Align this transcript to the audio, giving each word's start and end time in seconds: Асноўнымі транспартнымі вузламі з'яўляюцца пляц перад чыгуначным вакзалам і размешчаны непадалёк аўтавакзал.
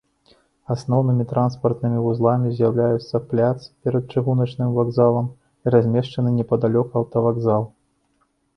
Асноўнымі 0.75 1.25
транспартнымі 1.31 1.99
вузламі 2.05 2.53
з'яўляюцца 2.61 3.21
пляц 3.35 3.51
перад 3.83 4.03
чыгуначным 4.17 4.73
вакзалам 4.81 5.31
і 5.33 5.65
размешчаны 5.79 6.29
непадалёк 6.41 6.87
аўтавакзал. 7.03 7.63